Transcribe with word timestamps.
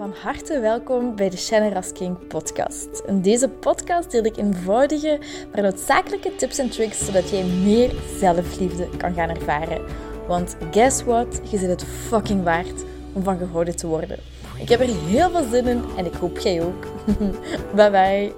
Van 0.00 0.14
harte 0.22 0.60
welkom 0.60 1.16
bij 1.16 1.30
de 1.30 1.36
Shannon 1.36 1.82
King 1.92 2.26
podcast. 2.26 3.02
In 3.06 3.22
deze 3.22 3.48
podcast 3.48 4.10
deel 4.10 4.24
ik 4.24 4.36
eenvoudige, 4.36 5.18
maar 5.52 5.62
noodzakelijke 5.62 6.36
tips 6.36 6.58
en 6.58 6.70
tricks 6.70 7.04
zodat 7.04 7.30
jij 7.30 7.44
meer 7.44 7.92
zelfliefde 8.18 8.88
kan 8.96 9.14
gaan 9.14 9.28
ervaren. 9.28 9.84
Want 10.26 10.56
guess 10.70 11.02
what? 11.02 11.40
Je 11.50 11.58
zit 11.58 11.68
het 11.68 11.84
fucking 11.84 12.42
waard 12.42 12.84
om 13.12 13.22
van 13.22 13.38
gehouden 13.38 13.76
te 13.76 13.86
worden. 13.86 14.18
Ik 14.58 14.68
heb 14.68 14.80
er 14.80 15.04
heel 15.06 15.30
veel 15.30 15.48
zin 15.50 15.66
in 15.66 15.84
en 15.96 16.06
ik 16.06 16.14
hoop 16.14 16.38
jij 16.38 16.62
ook. 16.62 16.86
bye 17.76 17.90
bye. 17.90 18.32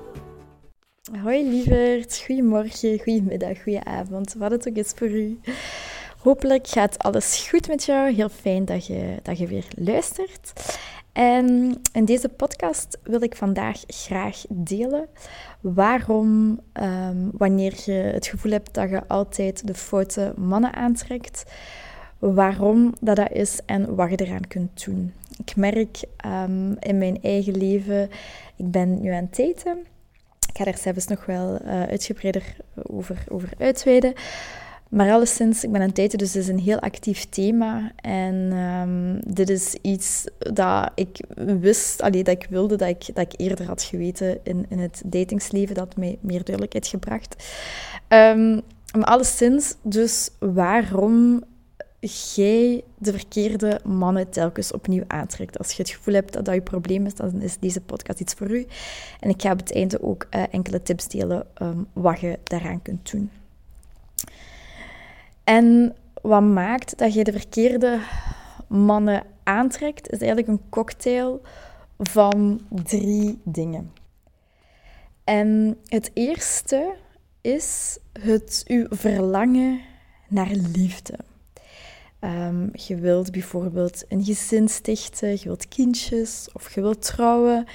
Hoi 1.23 1.49
lieverd, 1.49 2.23
goedemorgen, 2.27 2.99
goedemiddag, 2.99 3.63
goedenavond, 3.63 4.35
wat 4.39 4.51
het 4.51 4.69
ook 4.69 4.77
is 4.77 4.93
voor 4.97 5.11
u. 5.11 5.41
Hopelijk 6.19 6.67
gaat 6.67 6.99
alles 6.99 7.49
goed 7.49 7.69
met 7.69 7.85
jou. 7.85 8.13
Heel 8.13 8.29
fijn 8.29 8.65
dat 8.65 8.87
je, 8.87 9.17
dat 9.23 9.39
je 9.39 9.47
weer 9.47 9.67
luistert. 9.77 10.53
En 11.13 11.81
in 11.93 12.05
deze 12.05 12.29
podcast 12.29 12.99
wil 13.03 13.23
ik 13.23 13.37
vandaag 13.37 13.83
graag 13.87 14.43
delen 14.49 15.09
waarom, 15.61 16.61
um, 16.73 17.31
wanneer 17.33 17.75
je 17.85 17.93
het 17.93 18.27
gevoel 18.27 18.53
hebt 18.53 18.75
dat 18.75 18.91
je 18.91 19.07
altijd 19.09 19.67
de 19.67 19.75
foute 19.75 20.35
mannen 20.37 20.75
aantrekt, 20.75 21.45
waarom 22.19 22.95
dat, 23.01 23.17
dat 23.17 23.31
is 23.31 23.61
en 23.67 23.95
wat 23.95 24.11
je 24.11 24.25
eraan 24.25 24.47
kunt 24.49 24.85
doen. 24.85 25.13
Ik 25.45 25.57
merk 25.57 26.05
um, 26.27 26.77
in 26.79 26.99
mijn 26.99 27.23
eigen 27.23 27.57
leven, 27.57 28.11
ik 28.57 28.71
ben 28.71 29.01
nu 29.01 29.11
aan 29.11 29.29
het 29.31 29.37
daten. 29.37 29.79
Ik 30.49 30.59
ga 30.59 30.65
er 30.65 30.79
zelfs 30.79 31.07
nog 31.07 31.27
wel 31.27 31.59
uh, 31.63 31.83
uitgebreider 31.83 32.57
over, 32.83 33.25
over 33.29 33.49
uitweiden. 33.59 34.15
Maar 34.93 35.11
alleszins, 35.11 35.65
ik 35.65 35.73
ben 35.73 35.81
het 35.81 35.97
daten, 35.97 36.19
dus 36.19 36.35
het 36.35 36.43
is 36.43 36.49
een 36.49 36.59
heel 36.59 36.81
actief 36.81 37.25
thema. 37.25 37.93
En 37.97 38.35
um, 38.53 39.21
dit 39.35 39.49
is 39.49 39.75
iets 39.83 40.25
dat 40.39 40.91
ik 40.95 41.21
wist, 41.61 42.03
allee, 42.03 42.25
dat 42.25 42.35
ik 42.43 42.47
wilde, 42.51 42.77
dat 42.77 42.89
ik, 42.89 43.15
dat 43.15 43.33
ik 43.33 43.41
eerder 43.41 43.67
had 43.67 43.83
geweten 43.83 44.39
in, 44.43 44.67
in 44.69 44.79
het 44.79 45.03
datingsleven. 45.05 45.75
Dat 45.75 45.97
mij 45.97 46.19
meer 46.21 46.45
duidelijkheid 46.45 46.87
gebracht. 46.87 47.45
Um, 48.09 48.61
maar 48.97 49.05
alleszins, 49.05 49.75
dus 49.83 50.31
waarom 50.39 51.43
jij 52.35 52.85
de 52.99 53.13
verkeerde 53.13 53.81
mannen 53.85 54.31
telkens 54.31 54.73
opnieuw 54.73 55.05
aantrekt. 55.07 55.59
Als 55.59 55.73
je 55.73 55.83
het 55.83 55.91
gevoel 55.91 56.15
hebt 56.15 56.33
dat 56.33 56.45
dat 56.45 56.55
je 56.55 56.61
probleem 56.61 57.07
is, 57.07 57.15
dan 57.15 57.41
is 57.41 57.59
deze 57.59 57.81
podcast 57.81 58.21
iets 58.21 58.35
voor 58.35 58.51
u. 58.51 58.67
En 59.21 59.31
ik 59.31 59.43
ga 59.43 59.53
op 59.53 59.59
het 59.59 59.75
einde 59.75 60.03
ook 60.03 60.27
uh, 60.31 60.43
enkele 60.51 60.83
tips 60.83 61.09
delen 61.09 61.47
um, 61.63 61.87
wat 61.93 62.21
je 62.21 62.39
daaraan 62.45 62.83
kunt 62.83 63.11
doen. 63.11 63.31
En 65.45 65.97
wat 66.23 66.43
maakt 66.43 66.99
dat 66.99 67.15
je 67.15 67.25
de 67.25 67.33
verkeerde 67.33 68.01
mannen 68.69 69.23
aantrekt, 69.43 70.11
is 70.11 70.19
eigenlijk 70.19 70.49
een 70.49 70.69
cocktail 70.69 71.43
van 71.99 72.61
drie 72.69 73.41
dingen. 73.45 73.93
En 75.25 75.79
het 75.87 76.11
eerste 76.15 76.95
is 77.41 77.99
het 78.21 78.65
uw 78.67 78.87
verlangen 78.91 79.81
naar 80.29 80.51
liefde. 80.51 81.19
Um, 82.21 82.71
je 82.73 82.97
wilt 82.97 83.33
bijvoorbeeld 83.33 84.05
een 84.09 84.25
gezin 84.25 84.69
stichten, 84.69 85.29
je 85.29 85.45
wilt 85.45 85.69
kindjes 85.69 86.49
of 86.53 86.75
je 86.75 86.81
wilt 86.81 87.03
trouwen. 87.03 87.67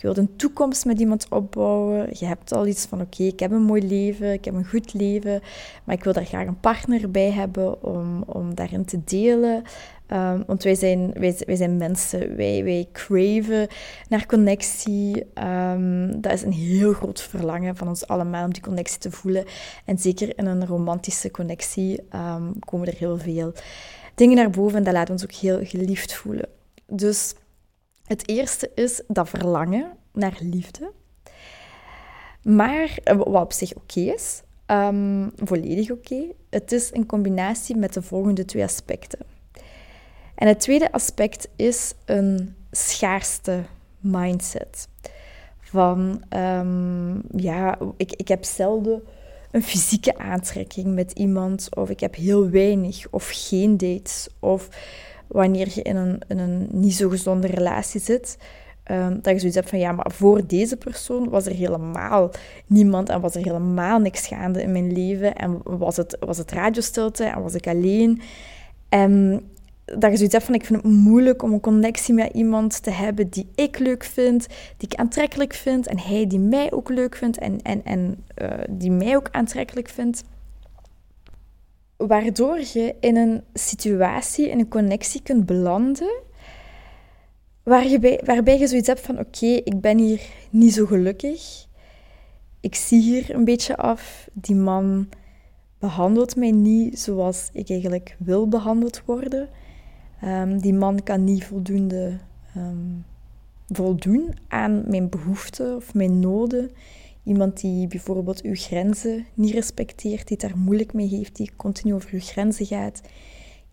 Je 0.00 0.06
wilt 0.06 0.18
een 0.18 0.36
toekomst 0.36 0.84
met 0.84 1.00
iemand 1.00 1.26
opbouwen. 1.28 2.08
Je 2.12 2.26
hebt 2.26 2.52
al 2.52 2.66
iets 2.66 2.86
van: 2.86 3.00
oké, 3.00 3.22
ik 3.22 3.40
heb 3.40 3.50
een 3.50 3.62
mooi 3.62 3.86
leven, 3.86 4.32
ik 4.32 4.44
heb 4.44 4.54
een 4.54 4.66
goed 4.66 4.92
leven, 4.92 5.40
maar 5.84 5.96
ik 5.96 6.04
wil 6.04 6.12
daar 6.12 6.24
graag 6.24 6.46
een 6.46 6.60
partner 6.60 7.10
bij 7.10 7.30
hebben 7.30 7.82
om, 7.82 8.22
om 8.26 8.54
daarin 8.54 8.84
te 8.84 9.00
delen. 9.04 9.62
Um, 10.12 10.42
want 10.46 10.62
wij 10.62 10.74
zijn, 10.74 11.12
wij, 11.12 11.36
wij 11.46 11.56
zijn 11.56 11.76
mensen, 11.76 12.36
wij, 12.36 12.64
wij 12.64 12.88
craven 12.92 13.68
naar 14.08 14.26
connectie. 14.26 15.24
Um, 15.44 16.20
dat 16.20 16.32
is 16.32 16.42
een 16.42 16.52
heel 16.52 16.92
groot 16.92 17.22
verlangen 17.22 17.76
van 17.76 17.88
ons 17.88 18.06
allemaal 18.06 18.44
om 18.44 18.52
die 18.52 18.62
connectie 18.62 18.98
te 18.98 19.10
voelen. 19.10 19.44
En 19.84 19.98
zeker 19.98 20.38
in 20.38 20.46
een 20.46 20.66
romantische 20.66 21.30
connectie 21.30 22.00
um, 22.14 22.58
komen 22.58 22.86
er 22.86 22.98
heel 22.98 23.18
veel 23.18 23.52
dingen 24.14 24.36
naar 24.36 24.50
boven 24.50 24.78
en 24.78 24.84
dat 24.84 24.94
laat 24.94 25.10
ons 25.10 25.22
ook 25.22 25.32
heel 25.32 25.60
geliefd 25.62 26.14
voelen. 26.14 26.48
Dus 26.86 27.34
het 28.10 28.28
eerste 28.28 28.70
is 28.74 29.02
dat 29.08 29.28
verlangen 29.28 29.96
naar 30.12 30.36
liefde. 30.40 30.92
Maar 32.42 32.98
eh, 33.04 33.16
wat 33.16 33.42
op 33.42 33.52
zich 33.52 33.74
oké 33.74 34.00
is, 34.00 34.42
um, 34.66 35.32
volledig 35.36 35.90
oké, 35.90 36.22
het 36.48 36.72
is 36.72 36.90
een 36.92 37.06
combinatie 37.06 37.76
met 37.76 37.92
de 37.92 38.02
volgende 38.02 38.44
twee 38.44 38.62
aspecten. 38.62 39.18
En 40.34 40.48
het 40.48 40.60
tweede 40.60 40.92
aspect 40.92 41.48
is 41.56 41.94
een 42.04 42.54
schaarste 42.70 43.62
mindset. 43.98 44.88
Van, 45.60 46.22
um, 46.36 47.22
ja, 47.36 47.78
ik, 47.96 48.12
ik 48.12 48.28
heb 48.28 48.44
zelden 48.44 49.02
een 49.50 49.62
fysieke 49.62 50.18
aantrekking 50.18 50.94
met 50.94 51.12
iemand, 51.12 51.76
of 51.76 51.90
ik 51.90 52.00
heb 52.00 52.14
heel 52.14 52.50
weinig 52.50 53.06
of 53.10 53.30
geen 53.32 53.76
dates, 53.76 54.28
of 54.38 54.68
wanneer 55.30 55.68
je 55.74 55.82
in 55.82 55.96
een, 55.96 56.20
een 56.28 56.68
niet 56.72 56.94
zo 56.94 57.08
gezonde 57.08 57.46
relatie 57.46 58.00
zit, 58.00 58.36
um, 58.90 59.18
dat 59.22 59.32
je 59.32 59.38
zoiets 59.38 59.56
hebt 59.56 59.68
van 59.68 59.78
ja, 59.78 59.92
maar 59.92 60.10
voor 60.10 60.46
deze 60.46 60.76
persoon 60.76 61.28
was 61.28 61.46
er 61.46 61.54
helemaal 61.54 62.30
niemand 62.66 63.08
en 63.08 63.20
was 63.20 63.34
er 63.34 63.42
helemaal 63.42 63.98
niks 63.98 64.26
gaande 64.26 64.62
in 64.62 64.72
mijn 64.72 64.92
leven 64.92 65.34
en 65.34 65.60
was 65.64 65.96
het, 65.96 66.16
was 66.20 66.38
het 66.38 66.50
radiostilte 66.50 67.24
en 67.24 67.42
was 67.42 67.54
ik 67.54 67.66
alleen. 67.66 68.20
En 68.88 69.42
dat 69.84 70.10
je 70.10 70.16
zoiets 70.16 70.34
hebt 70.34 70.44
van 70.44 70.54
ik 70.54 70.64
vind 70.64 70.82
het 70.82 70.92
moeilijk 70.92 71.42
om 71.42 71.52
een 71.52 71.60
connectie 71.60 72.14
met 72.14 72.32
iemand 72.32 72.82
te 72.82 72.90
hebben 72.90 73.28
die 73.28 73.48
ik 73.54 73.78
leuk 73.78 74.04
vind, 74.04 74.46
die 74.76 74.88
ik 74.88 74.94
aantrekkelijk 74.94 75.54
vind 75.54 75.86
en 75.86 75.98
hij 75.98 76.26
die 76.26 76.38
mij 76.38 76.72
ook 76.72 76.88
leuk 76.88 77.16
vindt 77.16 77.38
en, 77.38 77.62
en, 77.62 77.84
en 77.84 78.24
uh, 78.42 78.48
die 78.68 78.90
mij 78.90 79.16
ook 79.16 79.28
aantrekkelijk 79.30 79.88
vindt 79.88 80.24
waardoor 82.06 82.58
je 82.58 82.94
in 83.00 83.16
een 83.16 83.42
situatie, 83.52 84.48
in 84.48 84.58
een 84.58 84.68
connectie 84.68 85.22
kunt 85.22 85.46
belanden, 85.46 86.22
waar 87.62 87.86
je 87.88 87.98
bij, 87.98 88.20
waarbij 88.24 88.58
je 88.58 88.66
zoiets 88.66 88.86
hebt 88.86 89.00
van 89.00 89.18
oké, 89.18 89.46
ik 89.46 89.80
ben 89.80 89.98
hier 89.98 90.20
niet 90.50 90.74
zo 90.74 90.86
gelukkig. 90.86 91.66
Ik 92.60 92.74
zie 92.74 93.00
hier 93.02 93.34
een 93.34 93.44
beetje 93.44 93.76
af. 93.76 94.28
Die 94.32 94.56
man 94.56 95.08
behandelt 95.78 96.36
mij 96.36 96.50
niet 96.50 96.98
zoals 96.98 97.48
ik 97.52 97.70
eigenlijk 97.70 98.16
wil 98.18 98.48
behandeld 98.48 99.02
worden. 99.04 99.48
Um, 100.24 100.60
die 100.60 100.74
man 100.74 101.02
kan 101.02 101.24
niet 101.24 101.44
voldoende 101.44 102.18
um, 102.56 103.04
voldoen 103.68 104.34
aan 104.48 104.82
mijn 104.86 105.08
behoeften 105.08 105.76
of 105.76 105.94
mijn 105.94 106.20
noden. 106.20 106.70
Iemand 107.30 107.60
die 107.60 107.86
bijvoorbeeld 107.86 108.42
uw 108.42 108.54
grenzen 108.54 109.26
niet 109.34 109.54
respecteert, 109.54 110.28
die 110.28 110.36
daar 110.36 110.58
moeilijk 110.58 110.92
mee 110.92 111.08
heeft, 111.08 111.36
die 111.36 111.50
continu 111.56 111.94
over 111.94 112.10
uw 112.12 112.20
grenzen 112.20 112.66
gaat. 112.66 113.00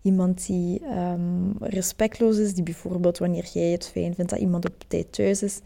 Iemand 0.02 0.46
die 0.46 0.82
um, 0.84 1.56
respectloos 1.60 2.36
is, 2.36 2.54
die 2.54 2.62
bijvoorbeeld 2.62 3.18
wanneer 3.18 3.48
jij 3.52 3.70
het 3.70 3.86
fijn 3.86 4.14
vindt 4.14 4.30
dat 4.30 4.40
iemand 4.40 4.64
op 4.64 4.84
tijd 4.88 5.12
thuis 5.12 5.42
is, 5.42 5.60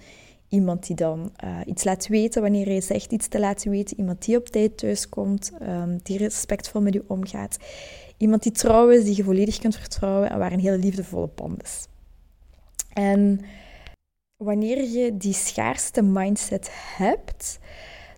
iemand 0.48 0.86
die 0.86 0.96
dan 0.96 1.32
uh, 1.44 1.58
iets 1.66 1.84
laat 1.84 2.06
weten 2.06 2.42
wanneer 2.42 2.66
hij 2.66 2.80
zegt 2.80 3.12
iets 3.12 3.28
te 3.28 3.40
laten 3.40 3.70
weten, 3.70 3.98
iemand 3.98 4.24
die 4.24 4.36
op 4.36 4.46
tijd 4.46 4.78
thuis 4.78 5.08
komt, 5.08 5.52
um, 5.62 5.98
die 6.02 6.18
respectvol 6.18 6.80
met 6.80 6.94
u 6.94 7.02
omgaat, 7.06 7.56
iemand 8.16 8.42
die 8.42 8.52
trouw 8.52 8.88
is, 8.88 9.04
die 9.04 9.16
je 9.16 9.24
volledig 9.24 9.58
kunt 9.58 9.76
vertrouwen 9.76 10.30
en 10.30 10.38
waar 10.38 10.52
een 10.52 10.60
hele 10.60 10.78
liefdevolle 10.78 11.28
band 11.34 11.62
is. 11.62 11.86
En 12.92 13.40
wanneer 14.44 14.88
je 14.88 15.16
die 15.16 15.32
schaarste 15.32 16.02
mindset 16.02 16.70
hebt, 16.96 17.58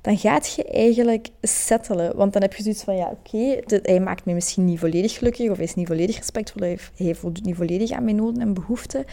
dan 0.00 0.18
gaat 0.18 0.54
je 0.54 0.64
eigenlijk 0.64 1.28
settelen. 1.40 2.16
Want 2.16 2.32
dan 2.32 2.42
heb 2.42 2.54
je 2.54 2.62
zoiets 2.62 2.82
van, 2.82 2.96
ja, 2.96 3.10
oké, 3.10 3.60
hij 3.82 4.00
maakt 4.00 4.24
me 4.24 4.34
misschien 4.34 4.64
niet 4.64 4.78
volledig 4.78 5.18
gelukkig, 5.18 5.50
of 5.50 5.56
hij 5.56 5.64
is 5.64 5.74
niet 5.74 5.86
volledig 5.86 6.16
respectvol, 6.16 6.62
hij, 6.62 6.78
hij 6.96 7.14
voldoet 7.14 7.44
niet 7.44 7.56
volledig 7.56 7.90
aan 7.90 8.04
mijn 8.04 8.16
noden 8.16 8.42
en 8.42 8.54
behoeften. 8.54 9.04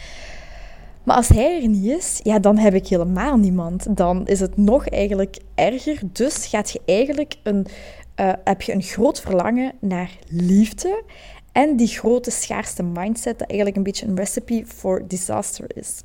Maar 1.04 1.16
als 1.16 1.28
hij 1.28 1.62
er 1.62 1.68
niet 1.68 1.84
is, 1.84 2.20
ja, 2.22 2.38
dan 2.38 2.58
heb 2.58 2.74
ik 2.74 2.88
helemaal 2.88 3.36
niemand. 3.36 3.96
Dan 3.96 4.26
is 4.26 4.40
het 4.40 4.56
nog 4.56 4.88
eigenlijk 4.88 5.36
erger. 5.54 6.00
Dus 6.12 6.46
gaat 6.46 6.70
je 6.70 6.80
eigenlijk 6.84 7.34
een, 7.42 7.66
uh, 8.20 8.32
heb 8.44 8.62
je 8.62 8.72
een 8.72 8.82
groot 8.82 9.20
verlangen 9.20 9.72
naar 9.80 10.10
liefde. 10.28 11.02
En 11.52 11.76
die 11.76 11.86
grote 11.86 12.30
schaarste 12.30 12.82
mindset, 12.82 13.38
dat 13.38 13.48
eigenlijk 13.48 13.76
een 13.76 13.82
beetje 13.82 14.06
een 14.06 14.16
recipe 14.16 14.62
for 14.66 15.08
disaster 15.08 15.76
is. 15.76 16.02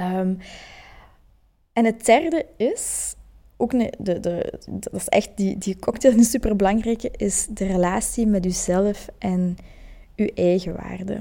Um, 0.00 0.38
en 1.72 1.84
het 1.84 2.04
derde 2.04 2.46
is, 2.56 3.14
ook 3.56 3.70
de, 3.70 4.20
de, 4.20 4.52
dat 4.70 4.92
is 4.92 5.08
echt 5.08 5.30
die, 5.36 5.58
die 5.58 5.78
cocktail 5.78 6.18
is 6.18 6.30
super 6.30 6.56
belangrijke, 6.56 7.10
is 7.16 7.46
de 7.50 7.66
relatie 7.66 8.26
met 8.26 8.46
uzelf 8.46 9.06
en 9.18 9.56
uw 10.16 10.28
eigen 10.34 10.76
waarde. 10.76 11.20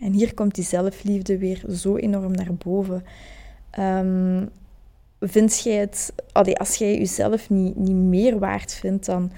En 0.00 0.12
hier 0.12 0.34
komt 0.34 0.54
die 0.54 0.64
zelfliefde 0.64 1.38
weer 1.38 1.62
zo 1.70 1.96
enorm 1.96 2.32
naar 2.32 2.54
boven. 2.54 3.04
Um, 3.78 4.50
vind 5.20 5.64
het, 5.64 6.12
als 6.32 6.76
jij 6.76 6.98
jezelf 6.98 7.50
niet, 7.50 7.76
niet 7.76 7.96
meer 7.96 8.38
waard 8.38 8.72
vindt 8.72 9.06
dan 9.06 9.32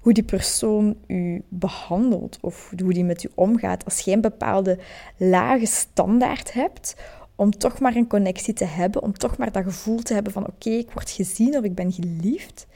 hoe 0.00 0.12
die 0.12 0.24
persoon 0.24 0.96
u 1.06 1.42
behandelt 1.48 2.38
of 2.40 2.72
hoe 2.80 2.92
die 2.92 3.04
met 3.04 3.24
u 3.24 3.28
omgaat, 3.34 3.84
als 3.84 4.00
jij 4.00 4.14
een 4.14 4.20
bepaalde 4.20 4.78
lage 5.16 5.66
standaard 5.66 6.52
hebt, 6.52 6.96
om 7.36 7.50
toch 7.50 7.80
maar 7.80 7.96
een 7.96 8.06
connectie 8.06 8.54
te 8.54 8.64
hebben, 8.64 9.02
om 9.02 9.12
toch 9.12 9.36
maar 9.36 9.52
dat 9.52 9.64
gevoel 9.64 9.98
te 9.98 10.14
hebben 10.14 10.32
van 10.32 10.46
oké, 10.46 10.70
ik 10.70 10.90
word 10.90 11.10
gezien 11.10 11.56
of 11.56 11.64
ik 11.64 11.74
ben 11.74 11.92
geliefd, 11.92 12.66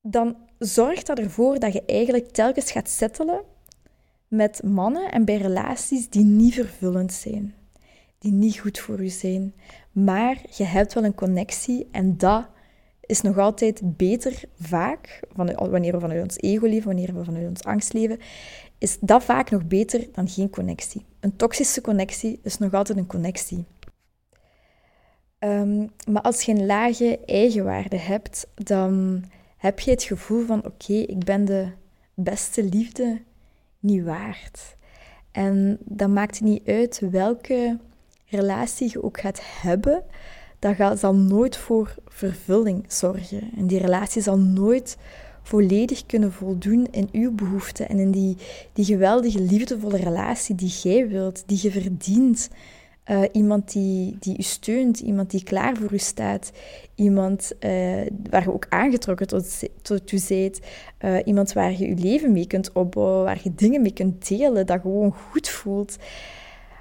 dan 0.00 0.36
zorgt 0.58 1.06
dat 1.06 1.18
ervoor 1.18 1.58
dat 1.58 1.72
je 1.72 1.84
eigenlijk 1.86 2.30
telkens 2.30 2.70
gaat 2.70 2.88
settelen 2.88 3.42
met 4.28 4.62
mannen 4.62 5.12
en 5.12 5.24
bij 5.24 5.36
relaties 5.36 6.08
die 6.08 6.24
niet 6.24 6.54
vervullend 6.54 7.12
zijn, 7.12 7.54
die 8.18 8.32
niet 8.32 8.58
goed 8.58 8.78
voor 8.78 9.02
je 9.02 9.08
zijn, 9.08 9.54
maar 9.92 10.40
je 10.56 10.64
hebt 10.64 10.94
wel 10.94 11.04
een 11.04 11.14
connectie 11.14 11.88
en 11.90 12.16
dat 12.16 12.48
is 13.00 13.20
nog 13.20 13.38
altijd 13.38 13.96
beter 13.96 14.42
vaak, 14.60 15.20
wanneer 15.34 15.92
we 15.92 16.00
vanuit 16.00 16.22
ons 16.22 16.36
ego 16.36 16.66
leven, 16.66 16.86
wanneer 16.86 17.14
we 17.14 17.24
vanuit 17.24 17.48
ons 17.48 17.64
angst 17.64 17.92
leven, 17.92 18.18
is 18.78 18.98
dat 19.00 19.24
vaak 19.24 19.50
nog 19.50 19.66
beter 19.66 20.06
dan 20.12 20.28
geen 20.28 20.50
connectie. 20.50 21.04
Een 21.20 21.36
toxische 21.36 21.80
connectie 21.80 22.40
is 22.42 22.58
nog 22.58 22.74
altijd 22.74 22.98
een 22.98 23.06
connectie. 23.06 23.64
Ehm, 25.38 25.86
maar 26.10 26.22
als 26.22 26.42
je 26.42 26.52
een 26.52 26.66
lage 26.66 27.18
eigenwaarde 27.26 27.98
hebt, 27.98 28.46
dan 28.54 29.24
heb 29.56 29.80
je 29.80 29.90
het 29.90 30.02
gevoel 30.02 30.46
van 30.46 30.64
oké, 30.64 30.92
ik 30.92 31.24
ben 31.24 31.44
de 31.44 31.68
beste 32.14 32.64
liefde 32.64 33.22
niet 33.78 34.04
waard. 34.04 34.76
En 35.32 35.78
dan 35.84 36.12
maakt 36.12 36.38
het 36.38 36.44
niet 36.44 36.66
uit 36.66 37.00
welke 37.10 37.78
relatie 38.26 38.90
je 38.92 39.02
ook 39.02 39.20
gaat 39.20 39.40
hebben, 39.62 40.04
dat 40.58 40.98
zal 40.98 41.14
nooit 41.14 41.56
voor 41.56 41.94
vervulling 42.06 42.84
zorgen. 42.88 43.50
En 43.56 43.66
die 43.66 43.78
relatie 43.78 44.22
zal 44.22 44.38
nooit 44.38 44.96
volledig 45.46 46.06
kunnen 46.06 46.32
voldoen 46.32 46.88
in 46.90 47.08
uw 47.12 47.34
behoeften 47.34 47.88
en 47.88 47.98
in 47.98 48.10
die, 48.10 48.36
die 48.72 48.84
geweldige, 48.84 49.40
liefdevolle 49.40 49.96
relatie 49.96 50.54
die 50.54 50.72
jij 50.82 51.08
wilt, 51.08 51.42
die 51.46 51.58
je 51.62 51.70
verdient. 51.70 52.50
Uh, 53.10 53.22
iemand 53.32 53.72
die, 53.72 54.16
die 54.18 54.38
u 54.38 54.42
steunt, 54.42 55.00
iemand 55.00 55.30
die 55.30 55.42
klaar 55.42 55.76
voor 55.76 55.92
u 55.92 55.98
staat, 55.98 56.52
iemand 56.94 57.52
uh, 57.60 57.70
waar 58.30 58.42
je 58.42 58.52
ook 58.52 58.66
aangetrokken 58.68 59.26
tot, 59.26 59.62
tot 59.82 60.12
u 60.12 60.18
zijt, 60.18 60.60
uh, 61.00 61.18
iemand 61.24 61.52
waar 61.52 61.72
je 61.72 61.88
je 61.88 61.94
leven 61.94 62.32
mee 62.32 62.46
kunt 62.46 62.72
opbouwen, 62.72 63.24
waar 63.24 63.40
je 63.42 63.54
dingen 63.54 63.82
mee 63.82 63.92
kunt 63.92 64.28
delen, 64.28 64.66
dat 64.66 64.80
gewoon 64.80 65.14
goed 65.30 65.48
voelt. 65.48 65.96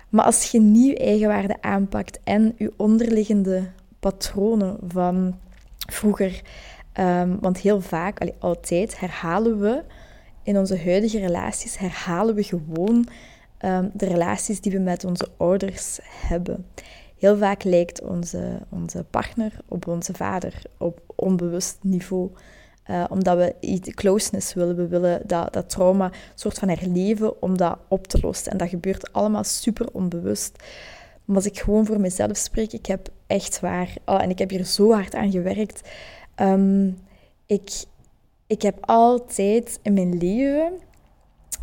Maar 0.09 0.25
als 0.25 0.51
je 0.51 0.59
nieuw 0.59 0.95
eigenwaarde 0.95 1.61
aanpakt 1.61 2.19
en 2.23 2.55
je 2.57 2.73
onderliggende 2.77 3.71
patronen 3.99 4.77
van 4.87 5.35
vroeger, 5.77 6.41
um, 6.99 7.37
want 7.39 7.57
heel 7.57 7.81
vaak, 7.81 8.31
altijd, 8.39 8.99
herhalen 8.99 9.59
we 9.59 9.83
in 10.43 10.57
onze 10.57 10.77
huidige 10.83 11.19
relaties, 11.19 11.77
herhalen 11.77 12.35
we 12.35 12.43
gewoon 12.43 13.07
um, 13.65 13.91
de 13.93 14.05
relaties 14.05 14.61
die 14.61 14.71
we 14.71 14.79
met 14.79 15.03
onze 15.03 15.27
ouders 15.37 15.99
hebben. 16.03 16.65
Heel 17.17 17.37
vaak 17.37 17.63
lijkt 17.63 18.01
onze, 18.01 18.59
onze 18.69 19.03
partner 19.09 19.59
op 19.67 19.87
onze 19.87 20.13
vader 20.13 20.61
op 20.77 21.01
onbewust 21.15 21.77
niveau. 21.81 22.31
Uh, 22.89 23.03
omdat 23.09 23.37
we 23.37 23.55
iets 23.59 23.93
closeness 23.93 24.53
willen. 24.53 24.75
We 24.75 24.87
willen 24.87 25.21
dat, 25.25 25.53
dat 25.53 25.69
trauma 25.69 26.11
soort 26.35 26.59
van 26.59 26.69
herleven 26.69 27.41
om 27.41 27.57
dat 27.57 27.77
op 27.87 28.07
te 28.07 28.19
lossen. 28.21 28.51
En 28.51 28.57
dat 28.57 28.69
gebeurt 28.69 29.13
allemaal 29.13 29.43
super 29.43 29.87
onbewust. 29.91 30.63
Maar 31.25 31.35
als 31.35 31.45
ik 31.45 31.59
gewoon 31.59 31.85
voor 31.85 31.99
mezelf 31.99 32.37
spreek, 32.37 32.73
ik 32.73 32.85
heb 32.85 33.09
echt 33.27 33.59
waar, 33.59 33.93
oh, 34.05 34.21
en 34.21 34.29
ik 34.29 34.39
heb 34.39 34.49
hier 34.49 34.65
zo 34.65 34.93
hard 34.93 35.15
aan 35.15 35.31
gewerkt. 35.31 35.89
Um, 36.41 36.97
ik, 37.45 37.83
ik 38.47 38.61
heb 38.61 38.77
altijd 38.81 39.79
in 39.81 39.93
mijn 39.93 40.17
leven 40.17 40.73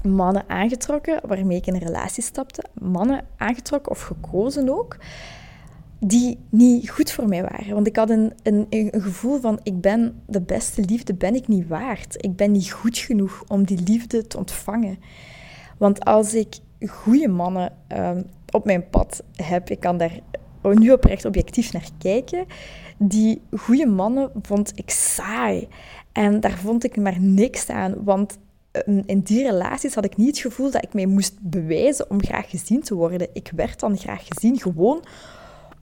mannen 0.02 0.48
aangetrokken 0.48 1.20
waarmee 1.26 1.56
ik 1.56 1.66
in 1.66 1.74
een 1.74 1.80
relatie 1.80 2.22
stapte. 2.22 2.64
Mannen 2.74 3.24
aangetrokken 3.36 3.92
of 3.92 4.00
gekozen 4.00 4.68
ook 4.68 4.96
die 6.04 6.38
niet 6.48 6.90
goed 6.90 7.10
voor 7.10 7.28
mij 7.28 7.42
waren. 7.42 7.74
Want 7.74 7.86
ik 7.86 7.96
had 7.96 8.10
een, 8.10 8.32
een, 8.42 8.66
een, 8.70 9.02
gevoel 9.02 9.40
van, 9.40 9.60
ik 9.62 9.80
ben 9.80 10.22
de 10.26 10.40
beste 10.40 10.82
liefde, 10.84 11.14
ben 11.14 11.34
ik 11.34 11.48
niet 11.48 11.68
waard. 11.68 12.24
Ik 12.24 12.36
ben 12.36 12.52
niet 12.52 12.70
goed 12.70 12.98
genoeg 12.98 13.44
om 13.48 13.64
die 13.64 13.82
liefde 13.82 14.26
te 14.26 14.38
ontvangen. 14.38 14.98
Want 15.78 16.04
als 16.04 16.34
ik 16.34 16.56
goede 16.86 17.28
mannen 17.28 17.72
um, 17.88 18.24
op 18.50 18.64
mijn 18.64 18.88
pad 18.88 19.22
heb, 19.36 19.70
ik 19.70 19.80
kan 19.80 19.96
daar 19.96 20.18
nu 20.62 20.90
oprecht 20.90 21.24
objectief 21.24 21.72
naar 21.72 21.88
kijken, 21.98 22.46
die 22.98 23.40
goede 23.56 23.86
mannen 23.86 24.30
vond 24.42 24.72
ik 24.74 24.90
saai. 24.90 25.68
En 26.12 26.40
daar 26.40 26.58
vond 26.58 26.84
ik 26.84 26.96
maar 26.96 27.20
niks 27.20 27.68
aan, 27.68 28.04
want 28.04 28.38
ehm, 28.70 29.02
in 29.06 29.20
die 29.20 29.42
relaties 29.42 29.94
had 29.94 30.04
ik 30.04 30.16
niet 30.16 30.26
het 30.26 30.38
gevoel 30.38 30.70
dat 30.70 30.84
ik 30.84 30.94
mij 30.94 31.06
moest 31.06 31.34
bewijzen 31.40 32.10
om 32.10 32.22
graag 32.22 32.50
gezien 32.50 32.80
te 32.80 32.94
worden. 32.94 33.28
Ik 33.32 33.52
werd 33.56 33.80
dan 33.80 33.98
graag 33.98 34.26
gezien 34.26 34.60
gewoon 34.60 35.04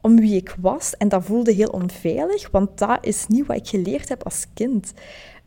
om 0.00 0.16
wie 0.16 0.36
ik 0.36 0.56
was. 0.60 0.96
En 0.96 1.08
dat 1.08 1.24
voelde 1.24 1.52
heel 1.52 1.68
onveilig, 1.68 2.50
want 2.50 2.78
dat 2.78 2.98
is 3.00 3.26
niet 3.26 3.46
wat 3.46 3.56
ik 3.56 3.68
geleerd 3.68 4.08
heb 4.08 4.24
als 4.24 4.46
kind. 4.54 4.92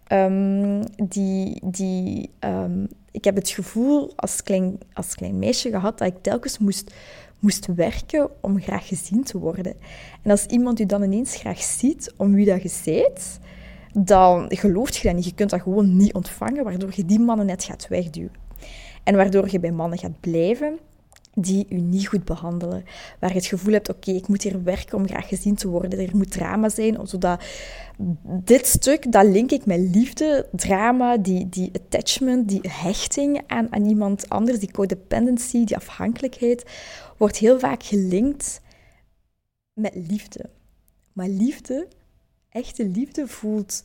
Um, 0.07 0.83
die, 1.07 1.62
die, 1.63 2.29
um, 2.39 2.88
ik 3.13 3.24
heb 3.24 3.36
het 3.36 3.50
gevoel 3.50 4.13
als 4.15 4.44
klein, 4.44 4.77
als 4.94 5.15
klein 5.15 5.39
meisje 5.39 5.69
gehad 5.69 5.98
dat 5.98 6.07
ik 6.07 6.21
telkens 6.21 6.57
moest, 6.57 6.94
moest 7.39 7.65
werken 7.75 8.30
om 8.42 8.62
graag 8.62 8.88
gezien 8.88 9.24
te 9.24 9.38
worden. 9.38 9.75
En 10.21 10.31
als 10.31 10.45
iemand 10.45 10.80
u 10.80 10.86
dan 10.86 11.04
ineens 11.04 11.36
graag 11.36 11.62
ziet 11.62 12.13
om 12.18 12.33
wie 12.33 12.45
dat 12.45 12.62
je 12.62 12.80
bent, 12.86 13.39
dan 14.06 14.45
gelooft 14.50 14.95
je 14.95 15.07
dat 15.07 15.15
niet. 15.15 15.25
Je 15.25 15.33
kunt 15.33 15.50
dat 15.50 15.62
gewoon 15.62 15.98
niet 15.98 16.13
ontvangen, 16.13 16.63
waardoor 16.63 16.92
je 16.95 17.06
die 17.06 17.19
mannen 17.19 17.45
net 17.45 17.63
gaat 17.63 17.88
wegduwen. 17.88 18.31
En 19.04 19.15
waardoor 19.15 19.50
je 19.51 19.60
bij 19.60 19.71
mannen 19.71 20.00
gaat 20.00 20.19
blijven 20.19 20.80
die 21.35 21.65
u 21.69 21.75
niet 21.75 22.07
goed 22.07 22.25
behandelen. 22.25 22.83
Waar 23.19 23.30
je 23.30 23.35
het 23.35 23.45
gevoel 23.45 23.74
hebt, 23.74 23.89
oké, 23.89 24.12
ik 24.12 24.27
moet 24.27 24.44
hier 24.44 24.63
werken 24.63 24.97
om 24.97 25.07
graag 25.07 25.27
gezien 25.27 25.56
te 25.56 25.68
worden. 25.68 26.00
Er 26.00 26.15
moet 26.15 26.31
drama 26.31 26.69
zijn, 26.69 27.07
zodat 27.07 27.44
dit 28.24 28.68
stuk, 28.68 29.12
dat 29.12 29.25
link 29.25 29.51
ik 29.51 29.65
met 29.65 29.80
liefde, 29.80 30.47
drama, 30.51 31.18
die, 31.18 31.50
die 31.50 31.71
attachment, 31.74 32.50
die 32.50 32.62
hechting 32.68 33.41
aan, 33.47 33.74
aan 33.74 33.85
iemand 33.85 34.30
anders, 34.30 34.59
die 34.59 34.71
codependency, 34.71 35.63
die 35.63 35.75
afhankelijkheid, 35.75 36.65
wordt 37.18 37.38
heel 37.38 37.59
vaak 37.59 37.83
gelinkt 37.83 38.62
met 39.74 39.94
liefde. 39.95 40.50
Maar 41.13 41.27
liefde, 41.27 41.88
echte 42.50 42.86
liefde, 42.88 43.27
voelt 43.27 43.83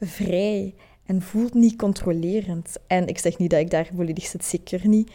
vrij 0.00 0.74
en 1.06 1.22
voelt 1.22 1.54
niet 1.54 1.76
controlerend. 1.76 2.76
En 2.86 3.06
ik 3.06 3.18
zeg 3.18 3.38
niet 3.38 3.50
dat 3.50 3.60
ik 3.60 3.70
daar 3.70 3.90
volledig 3.94 4.24
zit, 4.26 4.44
zeker 4.44 4.88
niet. 4.88 5.10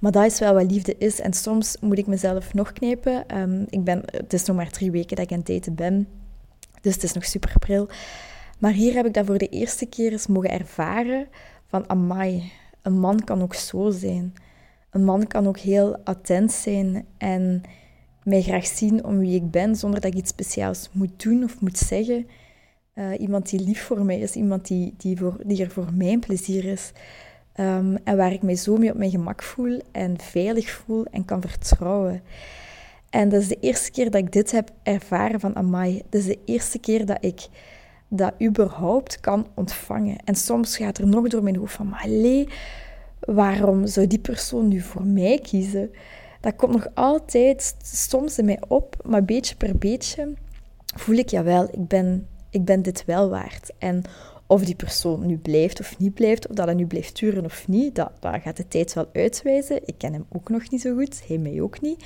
Maar 0.00 0.12
dat 0.12 0.24
is 0.24 0.38
wel 0.38 0.54
wat 0.54 0.70
liefde 0.70 0.94
is. 0.98 1.20
En 1.20 1.32
soms 1.32 1.76
moet 1.80 1.98
ik 1.98 2.06
mezelf 2.06 2.54
nog 2.54 2.72
knijpen. 2.72 3.28
Ehm, 3.28 3.64
ik 3.68 3.84
ben, 3.84 4.02
het 4.04 4.32
is 4.32 4.44
nog 4.44 4.56
maar 4.56 4.70
drie 4.70 4.90
weken 4.90 5.16
dat 5.16 5.24
ik 5.24 5.32
aan 5.32 5.38
het 5.38 5.46
daten 5.46 5.74
ben. 5.74 6.08
Dus 6.80 6.94
het 6.94 7.02
is 7.02 7.12
nog 7.12 7.24
super 7.24 7.52
pril. 7.58 7.88
Maar 8.58 8.72
hier 8.72 8.94
heb 8.94 9.06
ik 9.06 9.14
dat 9.14 9.26
voor 9.26 9.38
de 9.38 9.48
eerste 9.48 9.86
keer 9.86 10.12
eens 10.12 10.26
mogen 10.26 10.50
ervaren. 10.50 11.28
Van 11.66 11.88
amai, 11.88 12.52
een 12.82 12.98
man 12.98 13.24
kan 13.24 13.42
ook 13.42 13.54
zo 13.54 13.90
zijn. 13.90 14.34
Een 14.90 15.04
man 15.04 15.26
kan 15.26 15.46
ook 15.46 15.58
heel 15.58 15.96
attent 16.04 16.52
zijn 16.52 17.06
en 17.18 17.62
mij 18.22 18.42
graag 18.42 18.66
zien 18.66 19.04
om 19.04 19.18
wie 19.18 19.34
ik 19.34 19.50
ben, 19.50 19.76
zonder 19.76 20.00
dat 20.00 20.12
ik 20.12 20.18
iets 20.18 20.30
speciaals 20.30 20.88
moet 20.92 21.22
doen 21.22 21.44
of 21.44 21.60
moet 21.60 21.78
zeggen. 21.78 22.26
Uh, 22.94 23.20
iemand 23.20 23.50
die 23.50 23.60
lief 23.60 23.82
voor 23.82 24.04
mij 24.04 24.18
is, 24.18 24.34
iemand 24.34 24.66
die, 24.66 24.94
die, 24.96 25.16
voor, 25.16 25.40
die 25.46 25.62
er 25.62 25.70
voor 25.70 25.88
mijn 25.94 26.20
plezier 26.20 26.64
is. 26.64 26.92
Um, 27.60 27.98
en 28.04 28.16
waar 28.16 28.32
ik 28.32 28.42
mij 28.42 28.56
zo 28.56 28.76
mee 28.76 28.90
op 28.90 28.96
mijn 28.96 29.10
gemak 29.10 29.42
voel 29.42 29.80
en 29.92 30.20
veilig 30.20 30.70
voel 30.70 31.04
en 31.04 31.24
kan 31.24 31.40
vertrouwen. 31.40 32.22
En 33.10 33.28
dat 33.28 33.40
is 33.40 33.48
de 33.48 33.58
eerste 33.60 33.90
keer 33.90 34.10
dat 34.10 34.20
ik 34.20 34.32
dit 34.32 34.50
heb 34.50 34.70
ervaren 34.82 35.40
van 35.40 35.56
Amai. 35.56 36.02
Dat 36.08 36.20
is 36.20 36.26
de 36.26 36.38
eerste 36.44 36.78
keer 36.78 37.06
dat 37.06 37.18
ik 37.20 37.48
dat 38.08 38.32
überhaupt 38.42 39.20
kan 39.20 39.46
ontvangen. 39.54 40.16
En 40.24 40.34
soms 40.34 40.76
gaat 40.76 40.98
er 40.98 41.06
nog 41.06 41.28
door 41.28 41.42
mijn 41.42 41.56
hoofd 41.56 41.74
van, 41.74 41.88
maar 41.88 42.02
allee, 42.02 42.48
waarom 43.20 43.86
zou 43.86 44.06
die 44.06 44.18
persoon 44.18 44.68
nu 44.68 44.80
voor 44.80 45.04
mij 45.04 45.38
kiezen? 45.38 45.90
Dat 46.40 46.56
komt 46.56 46.72
nog 46.72 46.86
altijd 46.94 47.74
soms 47.82 48.38
in 48.38 48.44
mij 48.44 48.60
op, 48.68 48.96
maar 49.04 49.24
beetje 49.24 49.56
per 49.56 49.78
beetje 49.78 50.34
voel 50.96 51.16
ik, 51.16 51.28
jawel, 51.28 51.68
ik 51.70 51.88
ben, 51.88 52.26
ik 52.50 52.64
ben 52.64 52.82
dit 52.82 53.04
wel 53.04 53.28
waard. 53.28 53.72
En 53.78 54.02
of 54.50 54.64
die 54.64 54.74
persoon 54.74 55.26
nu 55.26 55.38
blijft 55.38 55.80
of 55.80 55.98
niet 55.98 56.14
blijft, 56.14 56.48
of 56.48 56.54
dat 56.54 56.66
hij 56.66 56.74
nu 56.74 56.86
blijft 56.86 57.18
duren 57.18 57.44
of 57.44 57.68
niet, 57.68 57.94
dat, 57.94 58.10
dat 58.20 58.42
gaat 58.42 58.56
de 58.56 58.68
tijd 58.68 58.92
wel 58.92 59.08
uitwijzen. 59.12 59.80
Ik 59.84 59.94
ken 59.98 60.12
hem 60.12 60.26
ook 60.28 60.48
nog 60.48 60.70
niet 60.70 60.80
zo 60.80 60.94
goed, 60.94 61.22
hij 61.26 61.38
mij 61.38 61.60
ook 61.60 61.80
niet. 61.80 62.04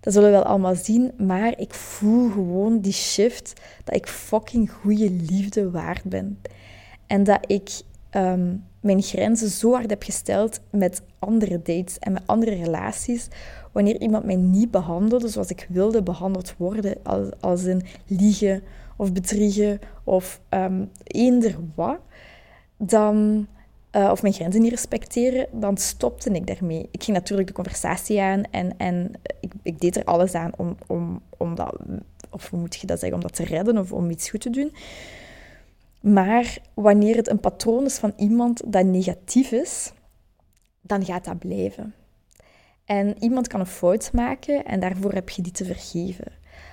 Dat 0.00 0.12
zullen 0.12 0.30
we 0.30 0.36
wel 0.36 0.44
allemaal 0.44 0.74
zien, 0.74 1.12
maar 1.18 1.58
ik 1.58 1.74
voel 1.74 2.30
gewoon 2.30 2.80
die 2.80 2.92
shift 2.92 3.60
dat 3.84 3.94
ik 3.94 4.06
fucking 4.06 4.70
goede 4.70 5.10
liefde 5.10 5.70
waard 5.70 6.04
ben. 6.04 6.40
En 7.06 7.24
dat 7.24 7.44
ik 7.46 7.70
ehm, 8.10 8.56
mijn 8.80 9.02
grenzen 9.02 9.48
zo 9.48 9.72
hard 9.72 9.90
heb 9.90 10.02
gesteld 10.02 10.60
met 10.70 11.02
andere 11.18 11.62
dates 11.62 11.98
en 11.98 12.12
met 12.12 12.22
andere 12.26 12.54
relaties. 12.54 13.28
Wanneer 13.72 14.00
iemand 14.00 14.24
mij 14.24 14.36
niet 14.36 14.70
behandelde 14.70 15.28
zoals 15.28 15.50
ik 15.50 15.66
wilde 15.68 16.02
behandeld 16.02 16.54
worden, 16.56 16.96
als, 17.02 17.28
als 17.40 17.64
in 17.64 17.82
liegen 18.06 18.62
of 18.96 19.12
bedriegen 19.12 19.80
of 20.04 20.40
um, 20.50 20.90
eender 21.04 21.56
wat, 21.74 21.98
dan 22.76 23.46
uh, 23.96 24.10
of 24.10 24.22
mijn 24.22 24.34
grenzen 24.34 24.60
niet 24.60 24.70
respecteren, 24.70 25.46
dan 25.52 25.76
stopte 25.76 26.30
ik 26.30 26.46
daarmee. 26.46 26.88
Ik 26.90 27.02
ging 27.02 27.16
natuurlijk 27.16 27.48
de 27.48 27.54
conversatie 27.54 28.20
aan 28.20 28.42
en, 28.50 28.78
en 28.78 29.10
ik, 29.40 29.52
ik 29.62 29.80
deed 29.80 29.96
er 29.96 30.04
alles 30.04 30.34
aan 30.34 30.52
om, 30.56 30.76
om, 30.86 31.20
om 31.36 31.54
dat, 31.54 31.76
of 32.30 32.50
hoe 32.50 32.60
moet 32.60 32.74
je 32.74 32.86
dat 32.86 32.98
zeggen, 32.98 33.18
om 33.18 33.22
dat 33.22 33.34
te 33.34 33.44
redden 33.44 33.78
of 33.78 33.92
om 33.92 34.10
iets 34.10 34.30
goed 34.30 34.40
te 34.40 34.50
doen. 34.50 34.72
Maar 36.00 36.58
wanneer 36.74 37.16
het 37.16 37.28
een 37.28 37.40
patroon 37.40 37.84
is 37.84 37.98
van 37.98 38.12
iemand 38.16 38.62
dat 38.66 38.84
negatief 38.84 39.52
is, 39.52 39.92
dan 40.80 41.04
gaat 41.04 41.24
dat 41.24 41.38
blijven. 41.38 41.94
En 42.84 43.16
iemand 43.22 43.48
kan 43.48 43.60
een 43.60 43.66
fout 43.66 44.12
maken 44.12 44.64
en 44.64 44.80
daarvoor 44.80 45.12
heb 45.12 45.28
je 45.28 45.42
die 45.42 45.52
te 45.52 45.64
vergeven. 45.64 46.32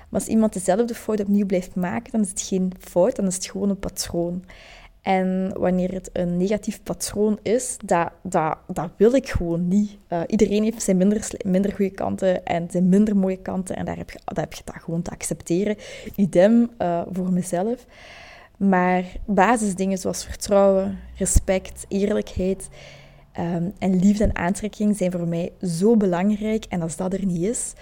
Maar 0.09 0.19
als 0.19 0.27
iemand 0.27 0.53
dezelfde 0.53 0.93
fout 0.93 1.19
opnieuw 1.19 1.45
blijft 1.45 1.75
maken, 1.75 2.11
dan 2.11 2.21
is 2.21 2.29
het 2.29 2.41
geen 2.41 2.71
fout, 2.79 3.15
dan 3.15 3.27
is 3.27 3.35
het 3.35 3.45
gewoon 3.45 3.69
een 3.69 3.79
patroon. 3.79 4.43
En 5.01 5.51
wanneer 5.59 5.93
het 5.93 6.09
een 6.13 6.37
negatief 6.37 6.83
patroon 6.83 7.39
is, 7.41 7.77
dat, 7.85 8.11
dat, 8.23 8.57
dat 8.67 8.89
wil 8.97 9.13
ik 9.13 9.29
gewoon 9.29 9.67
niet. 9.67 9.97
Uh, 10.09 10.21
iedereen 10.27 10.63
heeft 10.63 10.81
zijn 10.81 10.97
minder, 10.97 11.29
minder 11.45 11.73
goede 11.73 11.91
kanten 11.91 12.45
en 12.45 12.67
zijn 12.71 12.89
minder 12.89 13.15
mooie 13.15 13.41
kanten. 13.41 13.75
En 13.75 13.85
daar 13.85 13.97
heb 13.97 14.11
je, 14.11 14.19
dat 14.25 14.37
heb 14.37 14.53
je 14.53 14.61
dat 14.65 14.75
gewoon 14.83 15.01
te 15.01 15.11
accepteren. 15.11 15.75
Idem 16.15 16.69
uh, 16.81 17.01
voor 17.11 17.33
mezelf. 17.33 17.85
Maar 18.57 19.03
basisdingen 19.25 19.97
zoals 19.97 20.25
vertrouwen, 20.25 20.99
respect, 21.15 21.85
eerlijkheid 21.87 22.69
um, 23.39 23.73
en 23.79 23.99
liefde 23.99 24.23
en 24.23 24.35
aantrekking 24.35 24.97
zijn 24.97 25.11
voor 25.11 25.27
mij 25.27 25.51
zo 25.61 25.97
belangrijk. 25.97 26.65
En 26.65 26.81
als 26.81 26.95
dat 26.95 27.13
er 27.13 27.25
niet 27.25 27.41
is, 27.41 27.73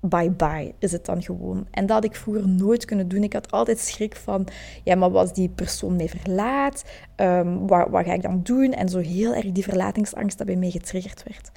bye-bye 0.00 0.74
is 0.78 0.92
het 0.92 1.04
dan 1.04 1.22
gewoon. 1.22 1.66
En 1.70 1.86
dat 1.86 1.96
had 1.96 2.04
ik 2.04 2.16
vroeger 2.16 2.48
nooit 2.48 2.84
kunnen 2.84 3.08
doen. 3.08 3.22
Ik 3.22 3.32
had 3.32 3.50
altijd 3.50 3.78
schrik 3.78 4.16
van, 4.16 4.46
ja, 4.84 4.94
maar 4.94 5.16
als 5.16 5.32
die 5.32 5.48
persoon 5.48 5.96
mij 5.96 6.08
verlaat, 6.08 6.84
um, 7.16 7.66
wat, 7.66 7.88
wat, 7.88 8.04
ga 8.04 8.12
ik 8.12 8.22
dan 8.22 8.40
doen? 8.42 8.72
En 8.72 8.88
zo 8.88 8.98
heel 8.98 9.34
erg 9.34 9.52
die 9.52 9.64
verlatingsangst 9.64 10.38
dat 10.38 10.46
bij 10.46 10.56
mij 10.56 10.70
getriggerd 10.70 11.22
werd. 11.22 11.50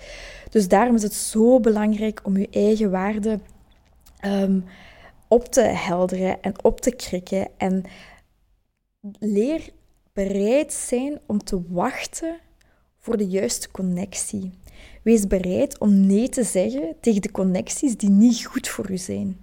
Dus 0.50 0.67
daarom 0.67 0.96
is 0.96 1.03
het 1.03 1.13
zo 1.13 1.60
belangrijk 1.60 2.22
om 2.24 2.38
je 2.38 2.48
eigen 2.51 2.91
waarde 2.91 3.39
um, 4.25 4.63
op 5.27 5.46
te 5.46 5.62
helderen 5.62 6.41
en 6.41 6.63
op 6.63 6.82
te 6.82 6.91
krikken. 6.91 7.48
En 7.58 7.84
leer 9.20 9.70
bereid 10.13 10.74
zijn 10.74 11.20
om 11.25 11.44
te 11.44 11.62
wachten 11.70 12.36
voor 13.06 13.18
de 13.18 13.28
juiste 13.28 13.72
connectie. 13.72 14.52
Wees 15.04 15.28
bereid 15.28 15.80
om 15.80 16.06
nee 16.06 16.30
te 16.30 16.44
zeggen 16.44 16.96
tegen 17.02 17.22
de 17.22 17.32
connecties 17.32 17.98
die 17.98 18.10
niet 18.10 18.46
goed 18.46 18.68
voor 18.68 18.92
u 18.92 18.98
zijn. 18.98 19.38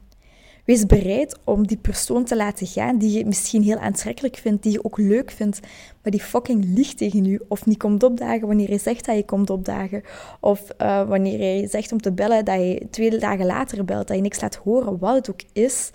Wees 0.65 0.87
bereid 0.87 1.39
om 1.45 1.67
die 1.67 1.77
persoon 1.77 2.25
te 2.25 2.37
laten 2.37 2.67
gaan 2.67 2.99
die 2.99 3.19
je 3.19 3.27
misschien 3.27 3.63
heel 3.63 3.79
aantrekkelijk 3.79 4.37
vindt, 4.37 4.63
die 4.63 4.73
je 4.73 4.85
ook 4.85 4.99
leuk 4.99 5.31
vindt, 5.31 5.61
maar 6.03 6.13
die 6.13 6.21
fucking 6.21 6.65
liegt 6.65 6.97
tegen 6.97 7.25
u 7.25 7.41
of 7.49 7.67
niet 7.67 7.79
komt 7.79 8.03
opdagen 8.03 8.47
wanneer 8.47 8.71
je 8.71 8.79
zegt 8.79 9.07
dat 9.07 9.17
je 9.17 9.25
komt 9.25 9.51
opdagen. 9.51 10.03
Of 10.41 10.69
uh, 10.79 11.09
wanneer 11.09 11.61
je 11.61 11.69
zegt 11.69 11.93
om 11.93 12.01
te 12.01 12.13
bellen 12.13 12.45
dat 12.45 12.61
je 12.61 12.87
twee 12.91 13.19
dagen 13.19 13.47
later 13.47 13.85
belt, 13.85 14.07
dat 14.07 14.17
je 14.17 14.23
niks 14.23 14.41
laat 14.41 14.57
horen, 14.57 14.99
wat 14.99 15.15
het 15.15 15.31
ook 15.31 15.43
is. 15.53 15.91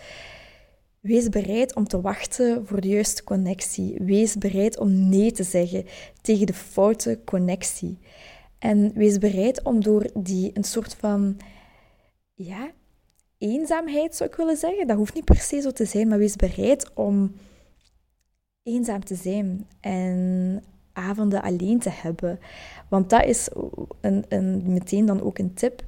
Wees 1.08 1.30
bereid 1.30 1.76
om 1.76 1.88
te 1.88 2.02
wachten 2.02 2.68
voor 2.68 2.82
de 2.82 2.88
juiste 2.88 3.24
connectie. 3.24 3.98
Wees 4.00 4.36
bereid 4.36 4.78
om 4.78 5.10
nee 5.10 5.32
te 5.32 5.44
zeggen 5.44 5.86
tegen 6.22 6.46
de 6.46 6.54
foute 6.54 7.20
connectie. 7.26 7.98
En 8.60 8.94
wees 8.94 9.18
bereid 9.18 9.64
om 9.64 9.84
door 9.84 10.10
die 10.14 10.52
een 10.54 10.64
soort 10.64 10.94
van, 10.94 11.38
ja, 12.34 12.72
eenzaamheid 13.38 14.16
zou 14.16 14.30
ik 14.30 14.36
willen 14.36 14.58
zeggen. 14.58 14.88
Dat 14.88 14.98
hoeft 14.98 15.14
niet 15.14 15.26
per 15.26 15.36
se 15.36 15.62
zo 15.62 15.72
te 15.72 15.86
zijn, 15.86 16.08
maar 16.08 16.18
wees 16.18 16.36
bereid 16.36 16.94
om 16.94 17.36
eenzaam 18.64 19.04
te 19.04 19.16
zijn 19.16 19.68
en 19.80 20.64
avonden 20.94 21.42
alleen 21.42 21.80
te 21.80 21.90
hebben. 21.90 22.40
Want 22.90 23.10
dat 23.10 23.26
is 23.26 23.50
een, 24.02 24.26
een, 24.30 24.74
meteen 24.74 25.06
dan 25.06 25.22
ook 25.22 25.38
een 25.38 25.54
tip. 25.54 25.86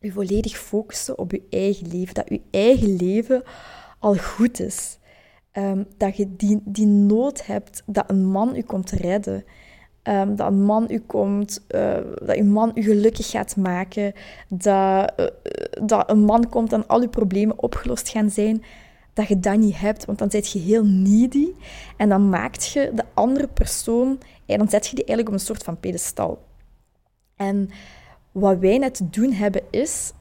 U 0.00 0.10
volledig 0.10 0.58
focussen 0.58 1.18
op 1.18 1.32
uw 1.32 1.42
eigen 1.50 1.88
leven. 1.88 2.14
Dat 2.14 2.28
uw 2.28 2.42
eigen 2.50 2.96
leven 2.96 3.42
al 4.00 4.16
goed 4.16 4.60
is. 4.60 4.98
Um, 5.52 5.86
dat 5.96 6.16
je 6.16 6.36
die, 6.36 6.60
die 6.64 6.86
nood 6.86 7.46
hebt 7.46 7.82
dat 7.86 8.10
een 8.10 8.24
man 8.26 8.56
u 8.56 8.62
komt 8.62 8.90
redden. 8.90 9.44
Um, 10.02 10.36
dat 10.36 10.46
een 10.46 10.62
man 10.62 10.86
u 10.90 10.98
komt, 10.98 11.64
uh, 11.68 11.96
dat 12.22 12.36
uw 12.36 12.44
man 12.44 12.72
u 12.74 12.82
gelukkig 12.82 13.30
gaat 13.30 13.56
maken, 13.56 14.12
dat, 14.48 15.12
uh, 15.16 15.26
dat 15.82 16.10
een 16.10 16.24
man 16.24 16.48
komt 16.48 16.72
en 16.72 16.86
al 16.86 17.00
uw 17.00 17.08
problemen 17.08 17.62
opgelost 17.62 18.08
gaan 18.08 18.30
zijn, 18.30 18.62
dat 19.12 19.28
je 19.28 19.40
dat 19.40 19.58
niet 19.58 19.78
hebt, 19.78 20.04
want 20.04 20.18
dan 20.18 20.30
zit 20.30 20.52
je 20.52 20.58
heel 20.58 20.84
needy 20.84 21.48
en 21.96 22.08
dan 22.08 22.28
maakt 22.28 22.66
je 22.66 22.90
de 22.94 23.04
andere 23.14 23.48
persoon, 23.48 24.18
en 24.46 24.58
dan 24.58 24.68
zet 24.68 24.86
je 24.86 24.94
die 24.94 25.04
eigenlijk 25.04 25.28
op 25.28 25.34
een 25.34 25.46
soort 25.46 25.62
van 25.62 25.80
pedestal. 25.80 26.42
En 27.36 27.70
wat 28.32 28.58
wij 28.58 28.78
net 28.78 28.94
te 28.94 29.10
doen 29.10 29.32
hebben 29.32 29.62
is 29.70 30.12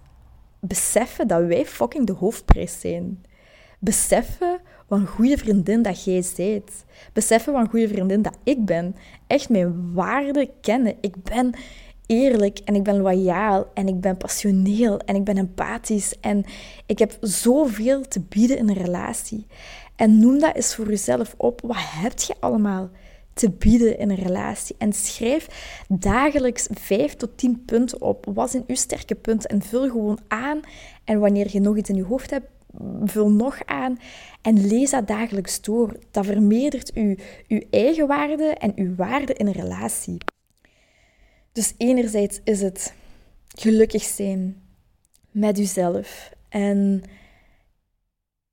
beseffen 0.59 1.27
dat 1.27 1.45
wij 1.45 1.65
fucking 1.65 2.05
de 2.05 2.13
hoofdprijs 2.13 2.79
zijn. 2.79 3.23
Beseffen 3.79 4.59
wat 4.87 4.99
een 4.99 5.07
goede 5.07 5.37
vriendin 5.37 5.81
dat 5.81 6.03
jij 6.03 6.23
bent. 6.35 6.85
Beseffen 7.13 7.53
wat 7.53 7.61
een 7.61 7.69
goede 7.69 7.87
vriendin 7.87 8.21
dat 8.21 8.37
ik 8.43 8.65
ben. 8.65 8.95
Echt 9.27 9.49
mijn 9.49 9.93
waarde 9.93 10.51
kennen. 10.61 10.95
Ik 11.01 11.23
ben 11.23 11.53
eerlijk 12.05 12.59
en 12.59 12.75
ik 12.75 12.83
ben 12.83 13.01
loyaal 13.01 13.67
en 13.73 13.87
ik 13.87 14.01
ben 14.01 14.17
passioneel 14.17 14.99
en 14.99 15.15
ik 15.15 15.23
ben 15.23 15.37
empathisch 15.37 16.19
en 16.19 16.45
ik 16.85 16.99
heb 16.99 17.17
zoveel 17.21 18.01
te 18.01 18.19
bieden 18.19 18.57
in 18.57 18.69
een 18.69 18.83
relatie. 18.83 19.47
En 19.95 20.19
noem 20.19 20.39
dat 20.39 20.55
eens 20.55 20.75
voor 20.75 20.89
jezelf 20.89 21.33
op. 21.37 21.61
Wat 21.61 21.77
heb 21.79 22.19
je 22.19 22.35
allemaal 22.39 22.89
te 23.33 23.49
bieden 23.49 23.99
in 23.99 24.09
een 24.09 24.15
relatie? 24.15 24.75
En 24.77 24.93
schrijf 24.93 25.47
dagelijks 25.87 26.67
5 26.71 27.15
tot 27.15 27.37
10 27.37 27.63
punten 27.65 28.01
op. 28.01 28.25
Wat 28.33 28.51
zijn 28.51 28.63
uw 28.67 28.75
sterke 28.75 29.15
punten? 29.15 29.49
En 29.49 29.61
vul 29.61 29.89
gewoon 29.89 30.19
aan. 30.27 30.59
En 31.03 31.19
wanneer 31.19 31.47
je 31.51 31.59
nog 31.59 31.77
iets 31.77 31.89
in 31.89 31.95
je 31.95 32.03
hoofd 32.03 32.29
hebt, 32.29 32.47
vul 33.03 33.31
nog 33.31 33.65
aan 33.65 33.99
en 34.41 34.67
lees 34.67 34.89
dat 34.89 35.07
dagelijks 35.07 35.61
door. 35.61 35.99
Dat 36.11 36.25
vermeerdert 36.25 36.93
uw, 36.93 37.15
uw 37.47 37.61
eigen 37.69 38.07
waarde 38.07 38.43
en 38.43 38.71
uw 38.75 38.95
waarde 38.95 39.33
in 39.33 39.47
een 39.47 39.53
relatie. 39.53 40.17
Dus 41.51 41.73
enerzijds 41.77 42.39
is 42.43 42.61
het 42.61 42.93
gelukkig 43.47 44.03
zijn 44.03 44.61
met 45.31 45.59
uzelf 45.59 46.31
en 46.49 47.03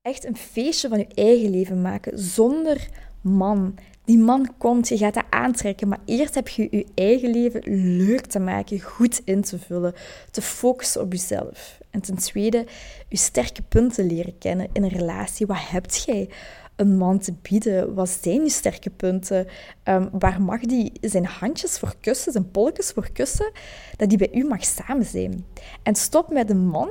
echt 0.01 0.25
een 0.25 0.37
feestje 0.37 0.89
van 0.89 0.97
je 0.97 1.07
eigen 1.13 1.49
leven 1.49 1.81
maken 1.81 2.19
zonder 2.19 2.89
man. 3.21 3.75
Die 4.05 4.17
man 4.17 4.53
komt, 4.57 4.87
je 4.87 4.97
gaat 4.97 5.13
dat 5.13 5.25
aantrekken, 5.29 5.87
maar 5.87 5.99
eerst 6.05 6.35
heb 6.35 6.47
je 6.47 6.67
je 6.71 6.85
eigen 6.95 7.31
leven 7.31 7.61
leuk 7.97 8.25
te 8.25 8.39
maken, 8.39 8.81
goed 8.81 9.21
in 9.23 9.41
te 9.41 9.59
vullen, 9.59 9.93
te 10.31 10.41
focussen 10.41 11.01
op 11.01 11.11
jezelf. 11.11 11.79
En 11.89 12.01
ten 12.01 12.15
tweede, 12.15 12.65
je 13.07 13.17
sterke 13.17 13.61
punten 13.61 14.05
leren 14.05 14.37
kennen 14.37 14.69
in 14.73 14.83
een 14.83 14.89
relatie. 14.89 15.45
Wat 15.45 15.69
hebt 15.69 16.03
jij 16.03 16.29
een 16.75 16.97
man 16.97 17.19
te 17.19 17.33
bieden? 17.41 17.93
Wat 17.93 18.09
zijn 18.09 18.43
je 18.43 18.49
sterke 18.49 18.89
punten? 18.89 19.47
Um, 19.83 20.09
waar 20.11 20.41
mag 20.41 20.61
die 20.61 20.91
zijn 21.01 21.25
handjes 21.25 21.79
voor 21.79 21.95
kussen, 22.01 22.31
zijn 22.31 22.51
polletjes 22.51 22.91
voor 22.91 23.09
kussen, 23.11 23.51
dat 23.95 24.09
die 24.09 24.17
bij 24.17 24.33
u 24.33 24.43
mag 24.43 24.65
samen 24.65 25.05
zijn? 25.05 25.45
En 25.83 25.95
stop 25.95 26.31
met 26.31 26.49
een 26.49 26.67
man 26.67 26.89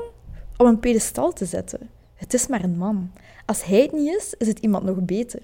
op 0.57 0.67
een 0.67 0.81
pedestal 0.81 1.33
te 1.33 1.45
zetten. 1.45 1.91
Het 2.15 2.35
is 2.35 2.47
maar 2.47 2.65
een 2.65 2.77
man. 2.77 3.13
Als 3.47 3.65
hij 3.65 3.81
het 3.83 3.93
niet 3.93 4.17
is, 4.17 4.35
is 4.39 4.47
het 4.47 4.59
iemand 4.59 4.85
nog 4.85 5.01
beter. 5.01 5.43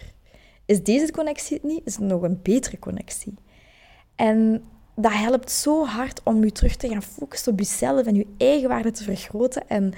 Is 0.66 0.82
deze 0.82 1.12
connectie 1.12 1.56
het 1.56 1.64
niet, 1.64 1.80
is 1.84 1.96
het 1.96 2.04
nog 2.04 2.22
een 2.22 2.40
betere 2.42 2.78
connectie. 2.78 3.34
En 4.16 4.62
dat 4.96 5.12
helpt 5.12 5.50
zo 5.50 5.84
hard 5.84 6.20
om 6.24 6.44
je 6.44 6.52
terug 6.52 6.76
te 6.76 6.88
gaan 6.88 7.02
focussen 7.02 7.52
op 7.52 7.58
jezelf 7.58 8.06
en 8.06 8.14
je 8.14 8.26
eigen 8.36 8.68
waarde 8.68 8.90
te 8.90 9.04
vergroten. 9.04 9.68
En 9.68 9.92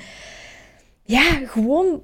ja, 1.02 1.23
gewoon 1.23 2.02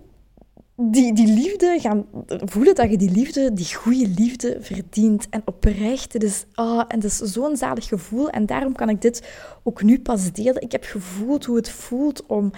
die, 0.77 1.15
die 1.15 1.27
liefde 1.27 1.79
gaan 1.81 2.07
voelen 2.27 2.75
dat 2.75 2.91
je 2.91 2.97
die 2.97 3.11
liefde, 3.11 3.53
die 3.53 3.75
goede 3.75 4.09
liefde 4.09 4.57
verdient. 4.61 5.27
En 5.31 5.43
oprecht, 5.45 6.13
het 6.13 6.23
is, 6.23 6.45
oh, 6.55 6.83
en 6.89 7.01
het 7.01 7.05
is 7.05 7.17
zo'n 7.17 7.57
zalig 7.57 7.89
gevoel. 7.89 8.31
En 8.31 8.47
daarom 8.47 8.75
kan 8.75 8.89
ik 8.89 9.03
dit 9.03 9.29
ook 9.63 9.83
nu 9.83 10.01
pas 10.01 10.33
delen. 10.33 10.63
Ik 10.63 10.73
heb 10.73 10.85
gevoeld 10.85 11.45
hoe 11.45 11.57
het 11.57 11.71
voelt 11.71 12.27
om 12.27 12.51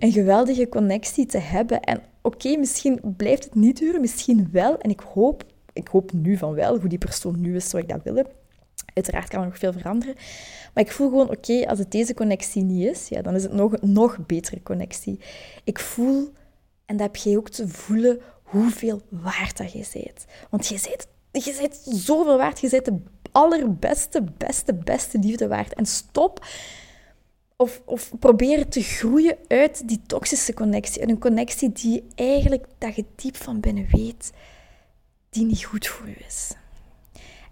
een 0.00 0.12
geweldige 0.12 0.68
connectie 0.68 1.26
te 1.26 1.38
hebben. 1.38 1.80
En 1.80 2.02
oké, 2.22 2.56
misschien 2.56 3.00
blijft 3.16 3.44
het 3.44 3.54
niet 3.54 3.78
duren, 3.78 4.00
misschien 4.00 4.48
wel. 4.52 4.78
En 4.78 4.90
ik 4.90 5.00
hoop, 5.00 5.44
ik 5.72 5.88
hoop 5.88 6.12
nu 6.12 6.36
van 6.36 6.54
wel, 6.54 6.78
hoe 6.78 6.88
die 6.88 6.98
persoon 6.98 7.40
nu 7.40 7.56
is, 7.56 7.68
zou 7.68 7.82
ik 7.82 7.88
dat 7.88 8.02
willen. 8.02 8.26
Uiteraard 8.94 9.28
kan 9.28 9.40
er 9.40 9.46
nog 9.46 9.58
veel 9.58 9.72
veranderen. 9.72 10.14
Maar 10.74 10.84
ik 10.84 10.92
voel 10.92 11.08
gewoon, 11.08 11.30
oké, 11.30 11.66
als 11.66 11.78
het 11.78 11.90
deze 11.90 12.14
connectie 12.14 12.62
niet 12.62 12.86
is, 12.86 13.08
ja, 13.08 13.22
dan 13.22 13.34
is 13.34 13.42
het 13.42 13.52
nog 13.52 13.72
een 13.72 13.92
nog 13.92 14.18
betere 14.26 14.62
connectie. 14.62 15.20
Ik 15.64 15.78
voel, 15.78 16.32
en 16.86 16.96
dat 16.96 17.06
heb 17.06 17.16
jij 17.16 17.36
ook 17.36 17.48
te 17.48 17.68
voelen, 17.68 18.20
hoeveel 18.42 19.00
waard 19.08 19.56
dat 19.56 19.72
je 19.72 19.86
bent. 19.92 20.24
Want 20.50 20.66
je 20.66 20.80
bent, 20.88 21.06
je 21.44 21.56
bent 21.60 21.80
zoveel 21.84 22.36
waard. 22.36 22.60
Je 22.60 22.68
bent 22.68 22.84
de 22.84 23.00
allerbeste, 23.32 24.24
beste, 24.38 24.74
beste 24.74 25.18
liefde 25.18 25.48
waard. 25.48 25.74
En 25.74 25.86
stop 25.86 26.44
of, 27.60 27.82
of 27.84 28.12
probeer 28.18 28.68
te 28.68 28.82
groeien 28.82 29.36
uit 29.48 29.88
die 29.88 30.00
toxische 30.06 30.54
connectie. 30.54 31.08
Een 31.08 31.18
connectie 31.18 31.72
die 31.72 32.04
eigenlijk, 32.14 32.66
dat 32.78 32.96
je 32.96 33.04
diep 33.14 33.36
van 33.36 33.60
binnen 33.60 33.86
weet, 33.90 34.32
die 35.30 35.44
niet 35.44 35.64
goed 35.64 35.86
voor 35.86 36.08
je 36.08 36.24
is. 36.26 36.52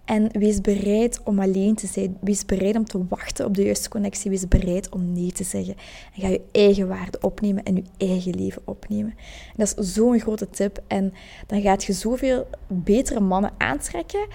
En 0.05 0.31
wees 0.31 0.61
bereid 0.61 1.19
om 1.23 1.39
alleen 1.39 1.75
te 1.75 1.87
zijn. 1.87 2.17
Wees 2.21 2.45
bereid 2.45 2.75
om 2.75 2.85
te 2.85 3.05
wachten 3.09 3.45
op 3.45 3.55
de 3.55 3.63
juiste 3.63 3.89
connectie. 3.89 4.29
Wees 4.29 4.47
bereid 4.47 4.89
om 4.89 5.13
nee 5.13 5.31
te 5.31 5.43
zeggen. 5.43 5.75
En 6.15 6.21
ga 6.21 6.27
je 6.27 6.41
eigen 6.51 6.87
waarde 6.87 7.17
opnemen 7.21 7.63
en 7.63 7.75
je 7.75 7.83
eigen 7.97 8.35
leven 8.35 8.61
opnemen. 8.65 9.11
En 9.47 9.55
dat 9.55 9.77
is 9.77 9.93
zo'n 9.93 10.19
grote 10.19 10.49
tip. 10.49 10.81
En 10.87 11.13
dan 11.47 11.61
gaat 11.61 11.83
je 11.83 11.93
zoveel 11.93 12.47
betere 12.67 13.19
mannen 13.19 13.51
aantrekken. 13.57 14.27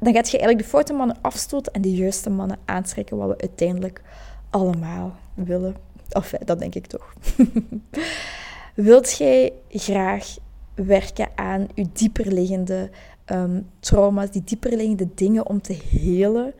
Dan 0.00 0.12
gaat 0.12 0.30
je 0.30 0.38
eigenlijk 0.38 0.58
de 0.58 0.68
foute 0.68 0.92
mannen 0.92 1.16
afstoten 1.20 1.72
en 1.72 1.82
de 1.82 1.94
juiste 1.94 2.30
mannen 2.30 2.58
aantrekken, 2.64 3.16
wat 3.16 3.28
we 3.28 3.38
uiteindelijk 3.38 4.02
allemaal 4.50 5.16
willen. 5.34 5.76
Of 6.10 6.30
dat 6.44 6.58
denk 6.58 6.74
ik 6.74 6.86
toch. 6.86 7.14
Wilt 8.74 9.16
jij 9.16 9.52
graag 9.68 10.36
werken 10.74 11.28
aan 11.34 11.66
je 11.74 11.86
dieperliggende 11.92 12.90
um, 13.26 13.66
trauma's, 13.80 14.30
die 14.30 14.44
dieperliggende 14.44 15.08
dingen 15.14 15.46
om 15.46 15.60
te 15.60 15.78
helen, 15.90 16.54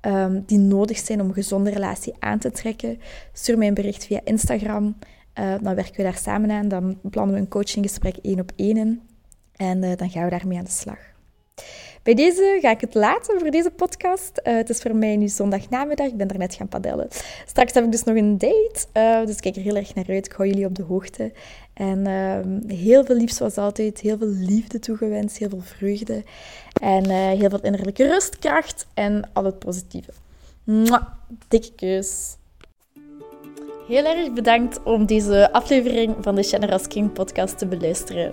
um, 0.00 0.42
die 0.46 0.58
nodig 0.58 0.98
zijn 0.98 1.20
om 1.20 1.28
een 1.28 1.34
gezonde 1.34 1.70
relatie 1.70 2.14
aan 2.18 2.38
te 2.38 2.50
trekken? 2.50 3.00
Stuur 3.32 3.58
mij 3.58 3.68
een 3.68 3.74
bericht 3.74 4.04
via 4.04 4.20
Instagram. 4.24 4.96
Uh, 5.40 5.54
dan 5.62 5.74
werken 5.74 5.96
we 5.96 6.02
daar 6.02 6.16
samen 6.16 6.50
aan. 6.50 6.68
Dan 6.68 6.98
plannen 7.10 7.34
we 7.34 7.40
een 7.40 7.48
coachinggesprek 7.48 8.16
één 8.16 8.40
op 8.40 8.52
één 8.56 8.76
in. 8.76 9.02
En 9.56 9.82
uh, 9.82 9.96
dan 9.96 10.10
gaan 10.10 10.24
we 10.24 10.30
daarmee 10.30 10.58
aan 10.58 10.64
de 10.64 10.70
slag. 10.70 10.98
Bij 12.10 12.24
deze 12.24 12.58
ga 12.60 12.70
ik 12.70 12.80
het 12.80 12.94
laten 12.94 13.40
voor 13.40 13.50
deze 13.50 13.70
podcast. 13.70 14.40
Uh, 14.44 14.54
het 14.54 14.68
is 14.68 14.80
voor 14.80 14.96
mij 14.96 15.16
nu 15.16 15.28
zondagnamiddag. 15.28 16.06
Ik 16.06 16.16
ben 16.16 16.28
daarnet 16.28 16.54
gaan 16.54 16.68
padellen. 16.68 17.08
Straks 17.46 17.72
heb 17.72 17.84
ik 17.84 17.90
dus 17.90 18.04
nog 18.04 18.16
een 18.16 18.38
date. 18.38 18.86
Uh, 18.94 19.26
dus 19.26 19.34
ik 19.34 19.40
kijk 19.40 19.56
er 19.56 19.62
heel 19.62 19.76
erg 19.76 19.94
naar 19.94 20.04
uit. 20.08 20.26
Ik 20.26 20.32
hou 20.32 20.48
jullie 20.48 20.66
op 20.66 20.74
de 20.74 20.82
hoogte. 20.82 21.32
En 21.74 22.08
uh, 22.08 22.76
heel 22.76 23.04
veel 23.04 23.16
liefs 23.16 23.36
zoals 23.36 23.56
altijd. 23.56 24.00
Heel 24.00 24.18
veel 24.18 24.28
liefde 24.28 24.78
toegewenst. 24.78 25.36
Heel 25.36 25.48
veel 25.48 25.62
vreugde. 25.62 26.22
En 26.80 27.08
uh, 27.08 27.28
heel 27.28 27.48
veel 27.48 27.62
innerlijke 27.62 28.06
rust, 28.06 28.38
kracht 28.38 28.86
en 28.94 29.30
al 29.32 29.44
het 29.44 29.58
positieve. 29.58 30.10
Mwah, 30.64 31.06
dikke 31.48 31.72
kus. 31.74 32.36
Heel 33.88 34.04
erg 34.04 34.32
bedankt 34.32 34.82
om 34.82 35.06
deze 35.06 35.52
aflevering 35.52 36.16
van 36.20 36.34
de 36.34 36.42
Generous 36.42 36.86
King 36.86 37.12
podcast 37.12 37.58
te 37.58 37.66
beluisteren. 37.66 38.32